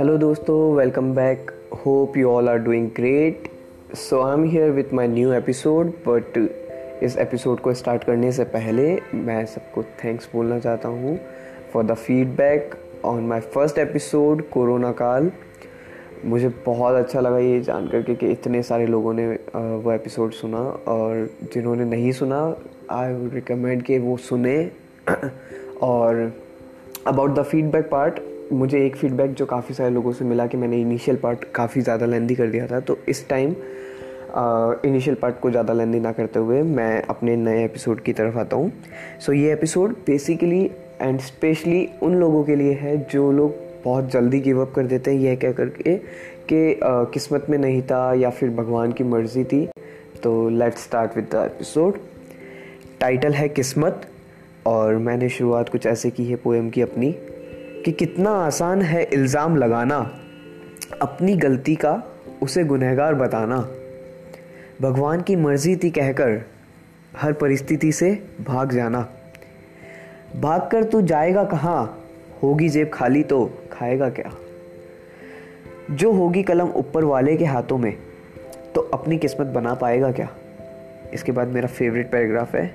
[0.00, 1.50] Hello दोस्तों welcome back
[1.86, 3.48] hope you all are doing great
[3.94, 6.38] so I am here with my new episode but
[7.02, 11.20] इस episode को start करने से पहले मैं सबको थैंक्स बोलना चाहता हूँ
[11.72, 12.74] for the feedback
[13.04, 15.32] on my first episode corona काल
[16.24, 20.62] मुझे बहुत अच्छा लगा ये जान करके कि इतने सारे लोगों ने वो एपिसोड सुना
[20.88, 22.56] और जिन्होंने नहीं सुना
[22.90, 24.70] आई वुड रिकमेंड कि वो सुने।
[25.82, 26.32] और
[27.06, 28.20] अबाउट द फीडबैक पार्ट
[28.52, 32.06] मुझे एक फीडबैक जो काफ़ी सारे लोगों से मिला कि मैंने इनिशियल पार्ट काफ़ी ज़्यादा
[32.06, 33.54] लेंदी कर दिया था। तो इस टाइम
[34.86, 38.56] इनिशियल पार्ट को ज़्यादा लेंदी ना करते हुए मैं अपने नए एपिसोड की तरफ़ आता
[38.56, 38.70] हूँ।
[39.20, 40.64] सो so, ये एपिसोड बेसिकली
[41.00, 43.54] एंड स्पेशली उन लोगों के लिए है जो लोग
[43.84, 45.96] बहुत जल्दी गिव अप कर देते हैं यह कह करके
[46.48, 49.66] कि किस्मत में नहीं था या फिर भगवान की मर्ज़ी थी।
[50.22, 51.98] तो let's start with the episode
[53.00, 54.06] title है किस्मत
[54.66, 57.14] और मैंने शुरुआत कुछ ऐसे की है पोएम की अपनी।
[57.84, 59.98] कि कितना आसान है इल्ज़ाम लगाना,
[61.02, 62.02] अपनी गलती का
[62.42, 63.56] उसे गुनहगार बताना।
[64.80, 66.40] भगवान की मर्ज़ी थी कहकर
[67.16, 69.08] हर परिस्थिति से भाग जाना।
[70.36, 72.04] भाग कर तू जाएगा कहाँ?
[72.42, 74.32] होगी जेब खाली तो खाएगा क्या?
[75.90, 77.92] जो होगी कलम ऊपर वाले के हाथों में
[78.74, 80.28] तो अपनी किस्मत बना पाएगा क्या?
[81.14, 82.74] इसके बाद मेरा फेवरेट पैराग्राफ है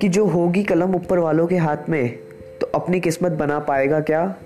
[0.00, 2.27] कि जो होगी कलम ऊपर वालों के हाथ में
[2.60, 4.36] तो अपनी किस्मत बना पाएगा क्या?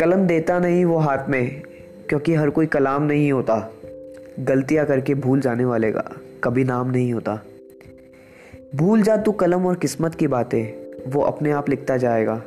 [0.00, 1.62] कलम देता नहीं वो हाथ में,
[2.08, 3.72] क्योंकि हर कोई कलाम नहीं होता।
[4.40, 7.42] गलतियाँ करके भूल जाने वाले का कभी नाम नहीं होता।
[8.74, 12.42] भूल जा तू कलम और किस्मत की बातें, वो अपने आप लिखता जाएगा।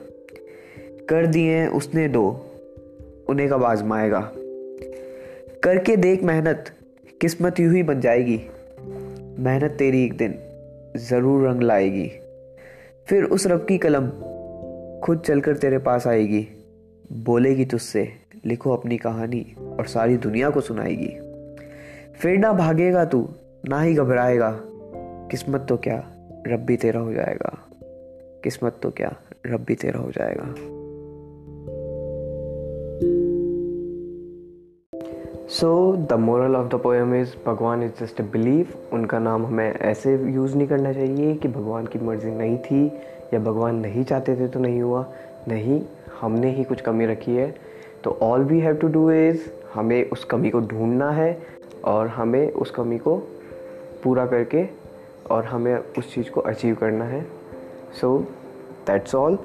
[1.10, 2.46] कर दिए उसने दो,
[3.30, 4.32] उन्हें कब आजमाएगा?
[5.64, 6.66] करके देख मेहनत,
[7.22, 8.42] किस्मत यूँ ही बन जाएगी।
[9.40, 10.36] मेहनत तेरी एक दिन
[10.98, 12.12] ज़रूर रंग लाएगी।
[13.08, 14.12] फिर उस रब की कलम
[15.04, 16.48] खुद चलकर तेरे पास आएगी।
[17.12, 18.14] बोलेगी तुझसे,
[18.46, 21.20] लिखो अपनी कहानी और सारी दुनिया को सुनाएगी।
[22.20, 23.30] फिर ना भागेगा तू,
[23.70, 24.60] ना ही घबराएगा।
[25.32, 26.12] किस्मत तो क्या,
[26.48, 27.68] रब भी तेरा हो जाएगा।
[28.44, 30.83] किस्मत तो क्या, रब भी तेरा हो जाएगा।
[35.54, 35.70] So
[36.10, 40.14] the moral of the poem is भगवान इज़ जस्ट अ बिलीव उनका नाम हमें ऐसे
[40.34, 42.86] यूज़ नहीं करना चाहिए कि भगवान की मर्ज़ी नहीं थी
[43.34, 45.06] या भगवान नहीं चाहते थे तो नहीं हुआ।
[45.48, 45.82] नहीं,
[46.22, 47.56] हमने ही कुछ कमी रखी है।
[48.04, 49.42] तो all we have to do is
[49.74, 51.38] हमें उस कमी को ढूंढना है
[51.86, 53.16] और हमें उस कमी को
[54.04, 54.68] पूरा करके
[55.32, 57.26] और हमें उस चीज़ को अचीव करना है।
[58.02, 58.18] So
[58.88, 59.38] that's all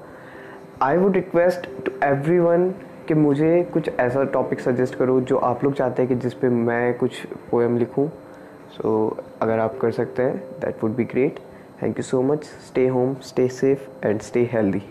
[0.83, 2.73] I would request to every one
[3.09, 6.49] कि मुझे कुछ ऐसा टॉपिक सजेस्ट करो जो आप लोग चाहते हैं कि जिस पे
[6.49, 11.39] मैं कुछ पोएम लिखूं। सो so, अगर आप कर सकते हैं that would be great
[11.83, 14.83] thank you so much stay home stay safe and stay healthy